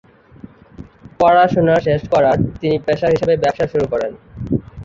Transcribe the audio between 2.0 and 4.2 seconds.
করার তিনি পেশা হিসেবে ব্যবসা শুরু করেন।